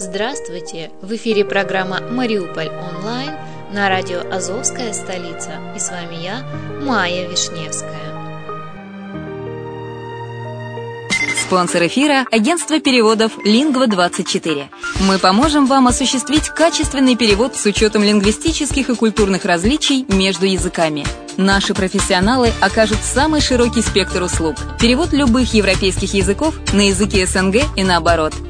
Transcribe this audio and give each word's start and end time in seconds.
Здравствуйте! 0.00 0.92
В 1.02 1.12
эфире 1.16 1.44
программа 1.44 2.00
«Мариуполь 2.00 2.68
онлайн» 2.68 3.32
на 3.72 3.88
радио 3.88 4.20
«Азовская 4.30 4.92
столица». 4.92 5.54
И 5.74 5.80
с 5.80 5.90
вами 5.90 6.22
я, 6.22 6.46
Майя 6.84 7.28
Вишневская. 7.28 8.14
Спонсор 11.36 11.84
эфира– 11.88 12.26
агентство 12.30 12.78
переводов 12.78 13.32
«Лингва24». 13.44 14.66
Мы 15.08 15.18
поможем 15.18 15.66
вам 15.66 15.88
осуществить 15.88 16.48
качественный 16.50 17.16
перевод 17.16 17.56
с 17.56 17.66
учетом 17.66 18.04
лингвистических 18.04 18.90
и 18.90 18.94
культурных 18.94 19.44
различий 19.44 20.06
между 20.08 20.46
языками. 20.46 21.04
Наши 21.36 21.74
профессионалы 21.74 22.52
окажут 22.60 22.98
самый 23.02 23.40
широкий 23.40 23.82
спектр 23.82 24.22
услуг. 24.22 24.54
Перевод 24.80 25.12
любых 25.12 25.54
европейских 25.54 26.14
языков 26.14 26.54
на 26.72 26.86
языки 26.86 27.24
СНГ 27.24 27.62
и 27.76 27.82
наоборот. 27.82 28.32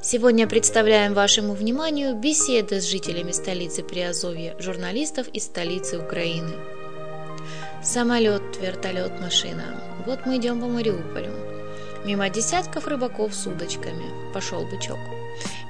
Сегодня 0.00 0.46
представляем 0.46 1.14
вашему 1.14 1.54
вниманию 1.54 2.14
беседы 2.14 2.80
с 2.80 2.84
жителями 2.84 3.32
столицы 3.32 3.82
Приазовья, 3.82 4.56
журналистов 4.58 5.28
из 5.28 5.44
столицы 5.44 5.98
Украины. 5.98 6.54
Самолет, 7.82 8.42
вертолет, 8.60 9.20
машина. 9.20 9.80
Вот 10.06 10.26
мы 10.26 10.36
идем 10.38 10.60
по 10.60 10.66
Мариуполю. 10.66 11.32
Мимо 12.04 12.28
десятков 12.30 12.86
рыбаков 12.86 13.34
с 13.34 13.46
удочками 13.46 14.32
пошел 14.32 14.64
бычок. 14.66 14.98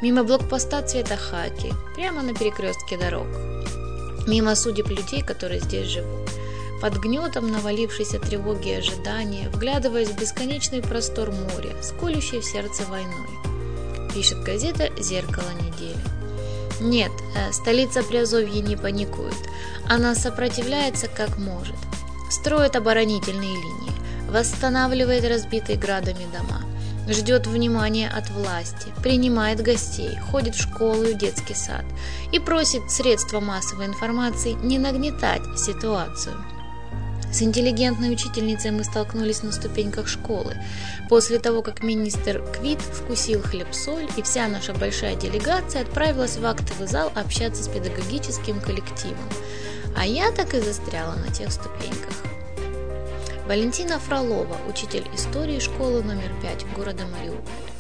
Мимо 0.03 0.25
блокпоста 0.25 0.83
цвета 0.83 1.17
хаки, 1.17 1.73
прямо 1.97 2.23
на 2.23 2.35
перекрестке 2.35 2.97
дорог. 2.97 3.27
Мимо 4.27 4.55
судеб 4.55 4.89
людей, 4.89 5.23
которые 5.23 5.61
здесь 5.61 5.89
живут. 5.89 6.29
Под 6.81 6.97
гнетом 6.99 7.51
навалившейся 7.51 8.21
тревоги 8.21 8.69
и 8.69 8.75
ожидания, 8.75 9.49
вглядываясь 9.49 10.11
в 10.11 10.21
бесконечный 10.21 10.81
простор 10.81 11.33
моря, 11.33 11.75
сколющий 11.83 12.41
в 12.41 12.45
сердце 12.45 12.85
войной. 12.85 13.48
Пишет 14.15 14.43
газета 14.43 14.91
«Зеркало 14.99 15.51
недели». 15.61 15.99
Нет, 16.81 17.13
э, 17.35 17.53
столица 17.53 18.03
Приазовья 18.03 18.63
не 18.63 18.77
паникует. 18.77 19.35
Она 19.89 20.15
сопротивляется 20.15 21.09
как 21.09 21.39
может. 21.39 21.77
Строит 22.31 22.77
оборонительные 22.77 23.55
линии 23.55 23.99
восстанавливает 24.29 25.25
разбитые 25.25 25.79
градами 25.79 26.27
дома, 26.33 26.63
ждет 27.09 27.47
внимания 27.47 28.09
от 28.09 28.31
власти, 28.31 28.93
принимает 29.03 29.63
гостей, 29.63 30.19
ходит 30.31 30.55
в 30.55 30.63
школу 30.63 31.05
и 31.05 31.15
в 31.15 31.19
детский 31.19 31.55
сад 31.55 31.85
и 32.33 32.39
просит 32.39 32.91
средства 32.91 33.41
массовой 33.41 33.87
информации 33.87 34.53
не 34.53 34.79
нагнетать 34.79 35.43
ситуацию. 35.59 36.37
С 37.31 37.43
интеллигентной 37.43 38.13
учительницей 38.13 38.71
мы 38.71 38.85
столкнулись 38.85 39.43
на 39.43 39.53
ступеньках 39.53 40.09
школы. 40.09 40.57
После 41.09 41.39
того, 41.39 41.63
как 41.63 41.83
министр 41.83 42.43
Квит 42.53 42.81
вкусил 42.81 43.43
хлеб-соль, 43.43 44.09
и 44.17 44.23
вся 44.23 44.49
наша 44.49 44.73
большая 44.73 45.15
делегация 45.15 45.83
отправилась 45.83 46.39
в 46.39 46.47
актовый 46.47 46.89
зал 46.89 47.13
общаться 47.15 47.63
с 47.63 47.69
педагогическим 47.69 48.61
коллективом. 48.61 49.29
А 49.95 50.07
я 50.07 50.33
так 50.33 50.55
и 50.55 50.61
застряла 50.61 51.15
на 51.15 51.33
тех 51.33 51.53
ступеньках. 51.53 52.15
Валентина 53.47 53.99
Фролова, 53.99 54.57
учитель 54.69 55.05
истории 55.15 55.59
школы 55.59 56.03
номер 56.03 56.31
5 56.43 56.67
города 56.77 57.05
Мариуполь. 57.07 57.78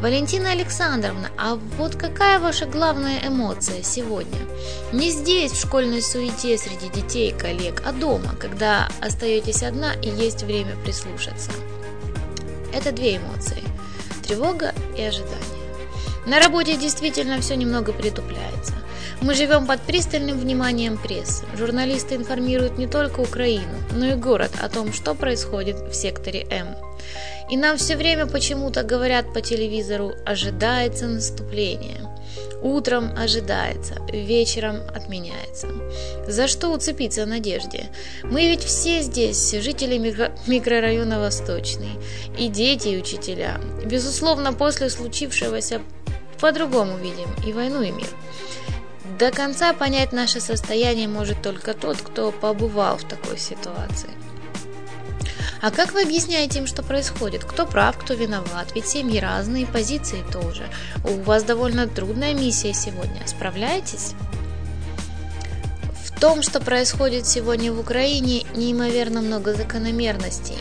Валентина 0.00 0.52
Александровна, 0.52 1.30
а 1.36 1.56
вот 1.76 1.94
какая 1.94 2.38
ваша 2.38 2.64
главная 2.64 3.20
эмоция 3.22 3.82
сегодня? 3.82 4.38
Не 4.92 5.10
здесь, 5.10 5.52
в 5.52 5.60
школьной 5.60 6.00
суете 6.00 6.56
среди 6.56 6.88
детей 6.88 7.30
и 7.30 7.38
коллег, 7.38 7.82
а 7.84 7.92
дома, 7.92 8.34
когда 8.40 8.88
остаетесь 9.02 9.62
одна 9.62 9.92
и 9.92 10.08
есть 10.08 10.42
время 10.42 10.74
прислушаться. 10.84 11.50
Это 12.72 12.92
две 12.92 13.18
эмоции– 13.18 13.62
тревога 14.26 14.72
и 14.96 15.02
ожидание. 15.02 15.38
На 16.24 16.40
работе 16.40 16.78
действительно 16.78 17.38
все 17.42 17.56
немного 17.56 17.92
притупляется. 17.92 18.72
Мы 19.22 19.34
живем 19.34 19.66
под 19.66 19.82
пристальным 19.82 20.38
вниманием 20.38 20.96
прессы. 20.96 21.44
Журналисты 21.54 22.14
информируют 22.14 22.78
не 22.78 22.86
только 22.86 23.20
Украину, 23.20 23.76
но 23.92 24.06
и 24.06 24.14
город 24.14 24.52
о 24.62 24.68
том, 24.70 24.94
что 24.94 25.14
происходит 25.14 25.76
в 25.76 25.94
секторе 25.94 26.46
М. 26.50 26.74
И 27.50 27.56
нам 27.56 27.76
все 27.76 27.96
время 27.96 28.26
почему-то 28.26 28.82
говорят 28.82 29.34
по 29.34 29.42
телевизору 29.42 30.14
«ожидается 30.24 31.06
наступление». 31.06 32.08
Утром 32.62 33.12
ожидается, 33.16 33.96
вечером 34.12 34.76
отменяется. 34.94 35.68
За 36.28 36.46
что 36.46 36.68
уцепиться 36.68 37.26
надежде? 37.26 37.86
Мы 38.22 38.48
ведь 38.48 38.62
все 38.62 39.00
здесь, 39.00 39.50
жители 39.50 39.98
микро- 39.98 40.30
микрорайона 40.46 41.18
Восточный, 41.18 41.98
и 42.38 42.48
дети, 42.48 42.88
и 42.88 42.98
учителя. 42.98 43.60
Безусловно, 43.84 44.52
после 44.52 44.90
случившегося 44.90 45.80
по-другому 46.40 46.96
видим 46.98 47.28
и 47.46 47.52
войну, 47.52 47.82
и 47.82 47.90
мир. 47.90 48.08
До 49.18 49.30
конца 49.30 49.72
понять 49.72 50.12
наше 50.12 50.40
состояние 50.40 51.08
может 51.08 51.42
только 51.42 51.74
тот, 51.74 51.98
кто 51.98 52.30
побывал 52.30 52.96
в 52.96 53.04
такой 53.04 53.38
ситуации. 53.38 54.10
А 55.60 55.70
как 55.70 55.92
вы 55.92 56.02
объясняете 56.02 56.60
им, 56.60 56.66
что 56.66 56.82
происходит? 56.82 57.44
Кто 57.44 57.66
прав, 57.66 57.98
кто 57.98 58.14
виноват? 58.14 58.68
Ведь 58.74 58.86
семьи 58.86 59.18
разные, 59.20 59.66
позиции 59.66 60.24
тоже. 60.32 60.62
У 61.04 61.20
вас 61.22 61.42
довольно 61.42 61.86
трудная 61.86 62.32
миссия 62.32 62.72
сегодня. 62.72 63.26
Справляетесь? 63.26 64.14
В 66.04 66.18
том, 66.18 66.42
что 66.42 66.60
происходит 66.60 67.26
сегодня 67.26 67.72
в 67.72 67.80
Украине, 67.80 68.44
неимоверно 68.54 69.20
много 69.20 69.54
закономерностей, 69.54 70.58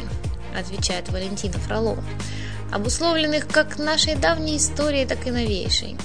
отвечает 0.57 1.09
Валентина 1.09 1.59
Фролова, 1.59 2.03
обусловленных 2.71 3.47
как 3.47 3.77
нашей 3.77 4.15
давней 4.15 4.57
историей, 4.57 5.05
так 5.05 5.25
и 5.27 5.31
новейшей. 5.31 5.97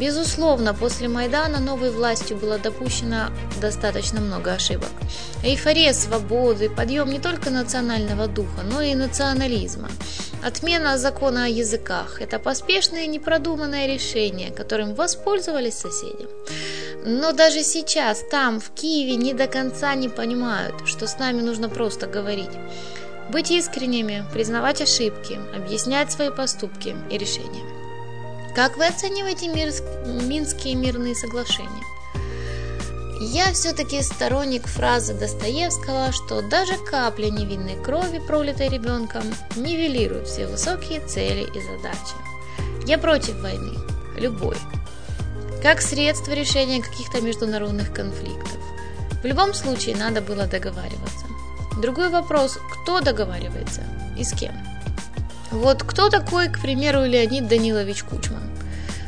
Безусловно, 0.00 0.74
после 0.74 1.08
Майдана 1.08 1.58
новой 1.58 1.90
властью 1.90 2.36
было 2.36 2.58
допущено 2.58 3.30
достаточно 3.60 4.20
много 4.20 4.52
ошибок. 4.52 4.90
Эйфория 5.42 5.92
свободы, 5.92 6.70
подъем 6.70 7.10
не 7.10 7.18
только 7.18 7.50
национального 7.50 8.28
духа, 8.28 8.62
но 8.62 8.80
и 8.80 8.94
национализма. 8.94 9.88
Отмена 10.44 10.98
закона 10.98 11.46
о 11.46 11.48
языках– 11.48 12.20
это 12.20 12.38
поспешное 12.38 13.04
и 13.04 13.08
непродуманное 13.08 13.92
решение, 13.92 14.52
которым 14.52 14.94
воспользовались 14.94 15.74
соседи. 15.74 16.28
Но 17.04 17.32
даже 17.32 17.64
сейчас, 17.64 18.22
там, 18.30 18.60
в 18.60 18.70
Киеве, 18.70 19.16
не 19.16 19.34
до 19.34 19.48
конца 19.48 19.94
не 19.94 20.08
понимают, 20.08 20.86
что 20.86 21.08
с 21.08 21.18
нами 21.18 21.40
нужно 21.40 21.68
просто 21.68 22.06
говорить. 22.06 22.50
Быть 23.30 23.50
искренними, 23.50 24.24
признавать 24.32 24.80
ошибки, 24.80 25.40
объяснять 25.56 26.12
свои 26.12 26.30
поступки 26.30 26.96
и 27.10 27.18
решения. 27.18 27.77
Как 28.54 28.76
вы 28.76 28.86
оцениваете 28.86 29.48
мир... 29.48 29.72
Минские 30.06 30.74
мирные 30.74 31.14
соглашения? 31.14 31.84
Я 33.20 33.52
все-таки 33.52 34.00
сторонник 34.02 34.66
фразы 34.66 35.12
Достоевского, 35.12 36.12
что 36.12 36.40
даже 36.40 36.76
капля 36.76 37.30
невинной 37.30 37.76
крови, 37.82 38.20
пролитой 38.24 38.68
ребенком, 38.68 39.22
нивелирует 39.56 40.28
все 40.28 40.46
высокие 40.46 41.00
цели 41.00 41.42
и 41.42 41.60
задачи. 41.60 42.14
Я 42.86 42.96
против 42.96 43.40
войны, 43.40 43.76
любой, 44.16 44.56
как 45.62 45.80
средство 45.80 46.32
решения 46.32 46.80
каких-то 46.80 47.20
международных 47.20 47.92
конфликтов. 47.92 48.56
В 49.22 49.26
любом 49.26 49.52
случае 49.52 49.96
надо 49.96 50.20
было 50.20 50.46
договариваться. 50.46 51.26
Другой 51.82 52.10
вопрос, 52.10 52.58
кто 52.72 53.00
договаривается 53.00 53.82
и 54.16 54.22
с 54.22 54.32
кем. 54.32 54.52
Вот 55.50 55.82
кто 55.82 56.10
такой, 56.10 56.48
к 56.48 56.60
примеру, 56.60 57.04
Леонид 57.04 57.48
Данилович 57.48 58.04
Кучман? 58.04 58.42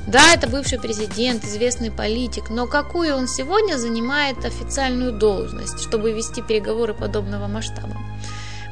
Да, 0.07 0.33
это 0.35 0.49
бывший 0.49 0.81
президент, 0.81 1.45
известный 1.45 1.91
политик, 1.91 2.49
но 2.49 2.67
какую 2.67 3.15
он 3.15 3.29
сегодня 3.29 3.77
занимает 3.77 4.45
официальную 4.45 5.13
должность, 5.13 5.81
чтобы 5.81 6.13
вести 6.13 6.41
переговоры 6.41 6.95
подобного 6.95 7.47
масштаба? 7.47 7.97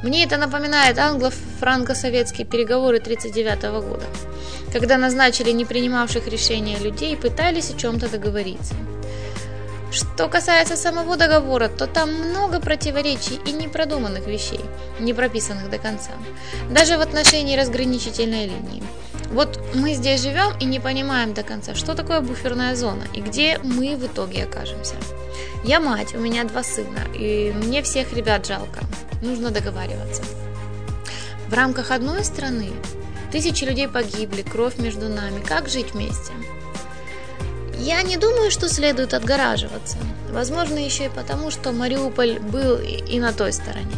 Мне 0.01 0.23
это 0.23 0.37
напоминает 0.37 0.97
англо-франко-советские 0.97 2.47
переговоры 2.47 2.97
1939 2.97 3.87
года, 3.87 4.05
когда 4.73 4.97
назначили 4.97 5.51
не 5.51 5.65
принимавших 5.65 6.27
решения 6.27 6.77
людей 6.79 7.13
и 7.13 7.17
пытались 7.17 7.69
о 7.69 7.77
чем-то 7.77 8.09
договориться. 8.09 8.73
Что 9.91 10.27
касается 10.27 10.75
самого 10.75 11.17
договора, 11.17 11.67
то 11.67 11.87
там 11.87 12.13
много 12.13 12.59
противоречий 12.59 13.39
и 13.45 13.51
непродуманных 13.51 14.27
вещей, 14.27 14.61
не 14.99 15.13
прописанных 15.13 15.69
до 15.69 15.79
конца, 15.79 16.11
даже 16.69 16.97
в 16.97 17.01
отношении 17.01 17.57
разграничительной 17.57 18.45
линии. 18.45 18.83
Вот 19.31 19.59
мы 19.73 19.93
здесь 19.93 20.21
живем 20.21 20.57
и 20.59 20.65
не 20.65 20.79
понимаем 20.79 21.33
до 21.33 21.43
конца, 21.43 21.73
что 21.73 21.95
такое 21.95 22.21
буферная 22.21 22.75
зона 22.75 23.03
и 23.13 23.21
где 23.21 23.59
мы 23.63 23.95
в 23.95 24.05
итоге 24.05 24.43
окажемся. 24.43 24.95
Я 25.63 25.79
мать, 25.79 26.15
у 26.15 26.19
меня 26.19 26.43
два 26.43 26.63
сына, 26.63 26.99
и 27.15 27.51
мне 27.55 27.81
всех 27.81 28.13
ребят 28.13 28.45
жалко. 28.45 28.81
Нужно 29.21 29.51
договариваться. 29.51 30.23
В 31.47 31.53
рамках 31.53 31.91
одной 31.91 32.23
страны 32.23 32.69
тысячи 33.31 33.63
людей 33.63 33.87
погибли, 33.87 34.43
кровь 34.43 34.77
между 34.77 35.09
нами. 35.09 35.41
Как 35.43 35.67
жить 35.67 35.93
вместе? 35.93 36.31
Я 37.79 38.01
не 38.01 38.17
думаю, 38.17 38.51
что 38.51 38.67
следует 38.67 39.13
отгораживаться. 39.13 39.97
Возможно, 40.31 40.77
еще 40.77 41.05
и 41.05 41.09
потому, 41.09 41.49
что 41.49 41.71
Мариуполь 41.71 42.39
был 42.39 42.77
и 42.77 43.19
на 43.19 43.31
той 43.31 43.53
стороне. 43.53 43.95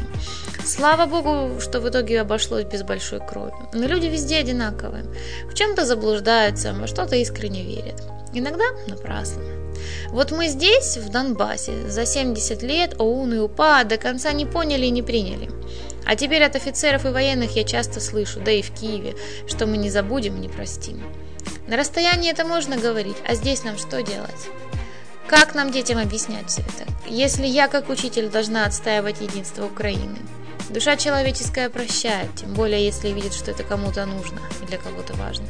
Слава 0.63 1.07
богу, 1.07 1.59
что 1.59 1.81
в 1.81 1.89
итоге 1.89 2.21
обошлось 2.21 2.65
без 2.65 2.83
большой 2.83 3.19
крови. 3.19 3.53
Но 3.73 3.87
люди 3.87 4.05
везде 4.05 4.37
одинаковые. 4.37 5.05
В 5.49 5.55
чем-то 5.55 5.85
заблуждаются, 5.85 6.73
во 6.73 6.85
что-то 6.85 7.15
искренне 7.15 7.63
верят. 7.63 8.03
Иногда 8.33 8.65
напрасно. 8.87 9.41
Вот 10.09 10.31
мы 10.31 10.47
здесь, 10.47 10.97
в 10.97 11.09
Донбассе, 11.09 11.89
за 11.89 12.05
70 12.05 12.61
лет 12.61 12.95
ОУН 12.99 13.33
и 13.33 13.39
УПА 13.39 13.83
до 13.83 13.97
конца 13.97 14.31
не 14.31 14.45
поняли 14.45 14.85
и 14.85 14.91
не 14.91 15.01
приняли. 15.01 15.49
А 16.05 16.15
теперь 16.15 16.43
от 16.43 16.55
офицеров 16.55 17.05
и 17.05 17.09
военных 17.09 17.55
я 17.55 17.63
часто 17.63 17.99
слышу, 17.99 18.39
да 18.39 18.51
и 18.51 18.61
в 18.61 18.71
Киеве, 18.71 19.15
что 19.47 19.65
мы 19.65 19.77
не 19.77 19.89
забудем 19.89 20.37
и 20.37 20.41
не 20.41 20.49
простим. 20.49 21.01
На 21.71 21.77
расстоянии 21.77 22.29
это 22.29 22.44
можно 22.44 22.75
говорить, 22.75 23.15
а 23.25 23.33
здесь 23.33 23.63
нам 23.63 23.77
что 23.77 24.03
делать? 24.03 24.50
Как 25.25 25.56
нам 25.56 25.71
детям 25.71 26.00
объяснять 26.00 26.50
все 26.50 26.63
это, 26.63 26.91
если 27.07 27.45
я 27.45 27.69
как 27.69 27.88
учитель 27.88 28.27
должна 28.27 28.65
отстаивать 28.65 29.21
единство 29.21 29.68
Украины? 29.68 30.18
Душа 30.69 30.97
человеческая 30.97 31.69
прощает, 31.69 32.35
тем 32.35 32.53
более 32.56 32.85
если 32.85 33.07
видит, 33.07 33.33
что 33.33 33.51
это 33.51 33.63
кому-то 33.63 34.06
нужно 34.06 34.41
и 34.62 34.65
для 34.65 34.79
кого-то 34.79 35.13
важно. 35.13 35.45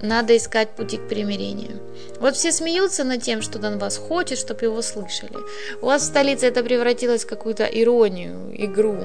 Надо 0.00 0.36
искать 0.36 0.70
пути 0.70 0.96
к 0.96 1.06
примирению. 1.06 1.80
Вот 2.18 2.34
все 2.34 2.50
смеются 2.50 3.04
над 3.04 3.22
тем, 3.22 3.40
что 3.40 3.60
Донбасс 3.60 3.98
хочет, 3.98 4.36
чтобы 4.36 4.64
его 4.64 4.82
слышали. 4.82 5.36
У 5.80 5.86
вас 5.86 6.02
в 6.02 6.06
столице 6.06 6.46
это 6.46 6.64
превратилось 6.64 7.22
в 7.22 7.28
какую-то 7.28 7.66
иронию, 7.66 8.50
игру. 8.52 8.98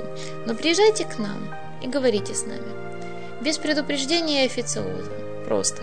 Но 0.47 0.56
приезжайте 0.56 1.06
к 1.06 1.19
нам 1.19 1.56
и 1.83 1.88
говорите 1.88 2.33
с 2.33 2.47
нами. 2.47 3.44
Без 3.44 3.59
предупреждения 3.59 4.41
и 4.41 4.47
официоза. 4.47 5.26
Просто 5.47 5.81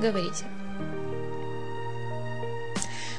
говорите. 0.00 0.44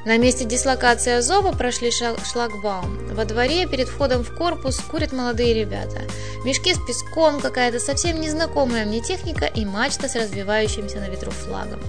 На 0.06 0.18
месте 0.18 0.45
дислокации 0.45 1.12
Азова 1.12 1.51
прошли 1.51 1.92
шлагбаум. 1.92 3.13
Во 3.13 3.25
дворе 3.25 3.68
перед 3.68 3.88
входом 3.88 4.24
в 4.24 4.33
корпус 4.36 4.80
курят 4.80 5.12
молодые 5.12 5.54
ребята. 5.54 6.01
Мешки 6.44 6.74
с 6.74 6.80
песком, 6.80 7.39
какая-то 7.39 7.80
совсем 7.80 8.19
незнакомая 8.19 8.86
мне 8.86 9.01
техника 9.01 9.45
и 9.45 9.66
мачта 9.66 10.07
с 10.07 10.16
развивающимся 10.16 11.00
на 11.00 11.10
ветру 11.10 11.31
флагом. 11.31 11.80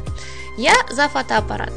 Я 0.58 0.74
за 0.90 1.08
фотоаппарат. 1.08 1.72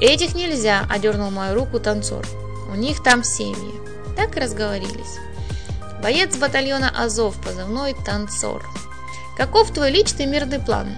Этих 0.00 0.34
нельзя, 0.34 0.84
одернул 0.90 1.30
мою 1.30 1.54
руку 1.54 1.78
танцор. 1.78 2.26
У 2.70 2.74
них 2.74 3.02
там 3.02 3.24
семьи. 3.24 3.80
Так 4.16 4.36
и 4.36 4.40
разговорились. 4.40 5.18
Боец 6.02 6.36
батальона 6.36 6.90
Азов, 6.90 7.40
позывной 7.40 7.94
танцор. 8.04 8.62
Каков 9.36 9.72
твой 9.72 9.90
личный 9.90 10.26
мирный 10.26 10.58
план? 10.58 10.88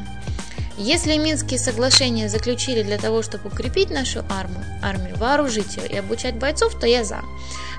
Если 0.78 1.18
Минские 1.18 1.58
соглашения 1.58 2.28
заключили 2.28 2.82
для 2.82 2.96
того, 2.96 3.22
чтобы 3.22 3.48
укрепить 3.48 3.90
нашу 3.90 4.24
армию, 4.30 4.64
армию, 4.82 5.16
вооружить 5.16 5.76
ее 5.76 5.86
и 5.86 5.96
обучать 5.98 6.36
бойцов, 6.36 6.78
то 6.78 6.86
я 6.86 7.04
за. 7.04 7.20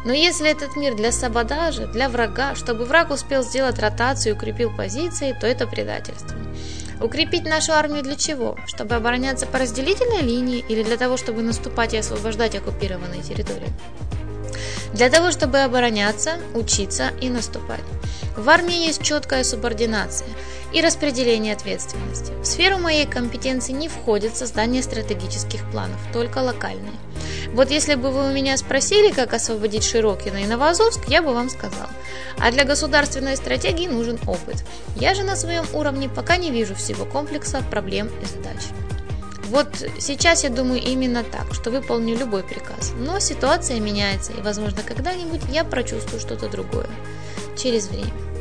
Но 0.05 0.13
если 0.13 0.49
этот 0.49 0.75
мир 0.75 0.95
для 0.95 1.11
саботажа, 1.11 1.87
для 1.87 2.07
врага, 2.07 2.55
чтобы 2.55 2.85
враг 2.85 3.09
успел 3.09 3.43
сделать 3.43 3.79
ротацию 3.79 4.33
и 4.33 4.37
укрепил 4.37 4.75
позиции, 4.75 5.35
то 5.39 5.47
это 5.47 5.65
предательство. 5.65 6.37
Укрепить 7.01 7.45
нашу 7.45 7.73
армию 7.73 8.03
для 8.03 8.15
чего? 8.15 8.57
Чтобы 8.67 8.95
обороняться 8.95 9.47
по 9.47 9.57
разделительной 9.57 10.21
линии 10.21 10.63
или 10.69 10.83
для 10.83 10.97
того, 10.97 11.17
чтобы 11.17 11.41
наступать 11.41 11.93
и 11.93 11.97
освобождать 11.97 12.55
оккупированные 12.55 13.23
территории? 13.23 13.69
Для 14.93 15.09
того, 15.09 15.31
чтобы 15.31 15.59
обороняться, 15.59 16.37
учиться 16.53 17.11
и 17.19 17.29
наступать. 17.29 17.81
В 18.37 18.47
армии 18.49 18.85
есть 18.85 19.01
четкая 19.01 19.43
субординация 19.43 20.27
и 20.73 20.81
распределение 20.81 21.53
ответственности. 21.53 22.33
В 22.41 22.45
сферу 22.45 22.77
моей 22.77 23.05
компетенции 23.05 23.73
не 23.73 23.87
входит 23.87 24.35
создание 24.35 24.81
стратегических 24.81 25.69
планов, 25.71 25.99
только 26.11 26.39
локальные. 26.39 26.93
Вот 27.53 27.69
если 27.69 27.93
бы 27.95 28.09
вы 28.09 28.29
у 28.29 28.33
меня 28.33 28.57
спросили, 28.57 29.11
как 29.11 29.33
освободить 29.33 29.83
Широкино 29.83 30.37
и 30.37 30.47
Новоазовск, 30.47 31.07
я 31.07 31.21
бы 31.21 31.33
вам 31.33 31.49
сказал. 31.49 31.87
А 32.39 32.51
для 32.51 32.65
государственной 32.65 33.37
стратегии 33.37 33.87
нужен 33.87 34.19
опыт. 34.25 34.65
Я 34.95 35.13
же 35.13 35.23
на 35.23 35.35
своем 35.35 35.65
уровне 35.73 36.09
пока 36.09 36.37
не 36.37 36.49
вижу 36.49 36.73
всего 36.73 37.05
комплекса 37.05 37.63
проблем 37.69 38.07
и 38.07 38.25
задач. 38.25 38.63
Вот 39.49 39.67
сейчас 39.99 40.43
я 40.43 40.49
думаю 40.49 40.81
именно 40.81 41.23
так, 41.23 41.53
что 41.53 41.69
выполню 41.69 42.17
любой 42.17 42.41
приказ. 42.41 42.93
Но 42.97 43.19
ситуация 43.19 43.79
меняется, 43.79 44.31
и, 44.31 44.41
возможно, 44.41 44.81
когда-нибудь 44.81 45.41
я 45.51 45.63
прочувствую 45.63 46.19
что-то 46.19 46.49
другое. 46.49 46.87
Через 47.55 47.87
время. 47.87 48.32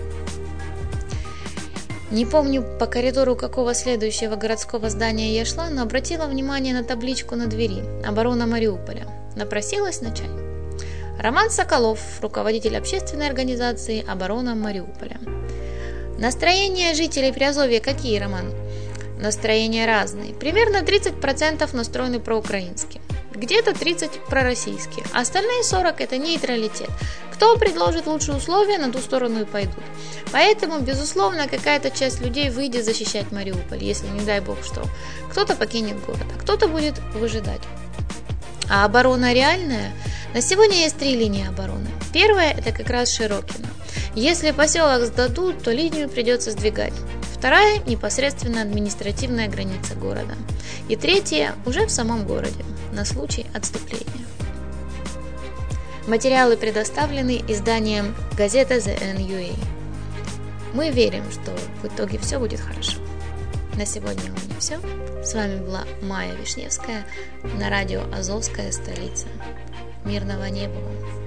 Не 2.12 2.26
помню 2.26 2.62
по 2.78 2.84
коридору 2.84 3.34
какого 3.36 3.72
следующего 3.72 4.36
городского 4.36 4.90
здания 4.90 5.34
я 5.34 5.46
шла, 5.46 5.70
но 5.70 5.80
обратила 5.80 6.26
внимание 6.26 6.74
на 6.74 6.84
табличку 6.84 7.36
на 7.36 7.46
двери 7.46 7.82
«Оборона 8.06 8.46
Мариуполя». 8.46 9.08
Напросилась 9.34 10.02
на 10.02 10.14
чай. 10.14 10.28
Роман 11.18 11.48
Соколов, 11.48 11.98
руководитель 12.20 12.76
общественной 12.76 13.26
организации 13.26 14.04
«Оборона 14.06 14.54
Мариуполя». 14.54 15.18
Настроение 16.18 16.92
жителей 16.92 17.32
Приазовья 17.32 17.80
какие, 17.80 18.18
Роман? 18.18 18.52
Настроения 19.18 19.86
разные. 19.86 20.34
Примерно 20.34 20.82
30% 20.82 21.74
настроены 21.74 22.20
проукраински 22.20 23.00
где-то 23.34 23.74
30 23.74 24.20
пророссийские, 24.28 25.04
остальные 25.12 25.64
40 25.64 26.00
это 26.00 26.16
нейтралитет. 26.18 26.90
Кто 27.42 27.56
предложит 27.56 28.06
лучшие 28.06 28.36
условия, 28.36 28.78
на 28.78 28.92
ту 28.92 29.00
сторону 29.00 29.40
и 29.40 29.44
пойдут. 29.44 29.82
Поэтому, 30.30 30.78
безусловно, 30.78 31.48
какая-то 31.48 31.90
часть 31.90 32.20
людей 32.20 32.50
выйдет 32.50 32.84
защищать 32.84 33.32
Мариуполь, 33.32 33.82
если 33.82 34.06
не 34.06 34.20
дай 34.20 34.38
бог 34.38 34.58
что. 34.64 34.84
Кто-то 35.28 35.56
покинет 35.56 36.00
город, 36.04 36.22
а 36.32 36.38
кто-то 36.40 36.68
будет 36.68 37.00
выжидать. 37.14 37.60
А 38.70 38.84
оборона 38.84 39.34
реальная? 39.34 39.90
На 40.34 40.40
сегодня 40.40 40.76
есть 40.76 40.96
три 40.98 41.16
линии 41.16 41.44
обороны. 41.44 41.88
Первая– 42.12 42.52
это 42.56 42.70
как 42.70 42.88
раз 42.88 43.12
Широкино. 43.12 43.66
Если 44.14 44.52
поселок 44.52 45.02
сдадут, 45.02 45.64
то 45.64 45.72
линию 45.72 46.08
придется 46.08 46.52
сдвигать. 46.52 46.94
Вторая– 47.36 47.82
непосредственно 47.86 48.62
административная 48.62 49.48
граница 49.48 49.96
города. 49.96 50.36
И 50.88 50.94
третья– 50.94 51.56
уже 51.67 51.86
в 51.86 51.90
самом 51.90 52.24
городе, 52.24 52.64
на 52.93 53.05
случай 53.05 53.46
отступления. 53.52 54.06
Материалы 56.06 56.56
предоставлены 56.56 57.44
изданием 57.46 58.16
газета 58.36 58.74
The 58.74 59.16
NUA. 59.16 59.54
Мы 60.74 60.90
верим, 60.90 61.22
что 61.30 61.52
в 61.80 61.86
итоге 61.86 62.18
все 62.18 62.40
будет 62.40 62.58
хорошо. 62.58 62.98
На 63.76 63.86
сегодня 63.86 64.32
у 64.32 64.34
меня 64.34 64.58
все. 64.58 64.80
С 65.22 65.32
вами 65.34 65.64
была 65.64 65.84
Майя 66.02 66.34
Вишневская 66.34 67.06
на 67.60 67.70
радио 67.70 68.02
«Азовская 68.12 68.72
столица». 68.72 69.28
Мирного 70.04 70.46
неба 70.46 70.74
вам! 70.74 71.21